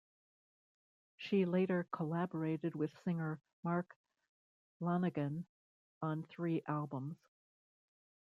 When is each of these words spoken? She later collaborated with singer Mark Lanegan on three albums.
She 1.17 1.45
later 1.45 1.87
collaborated 1.91 2.73
with 2.73 2.89
singer 3.03 3.39
Mark 3.63 3.95
Lanegan 4.81 5.45
on 6.01 6.23
three 6.23 6.63
albums. 6.65 7.17